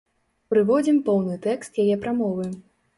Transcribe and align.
Прыводзім 0.53 0.97
поўны 1.11 1.37
тэкст 1.47 1.71
яе 1.87 1.95
прамовы. 2.07 2.53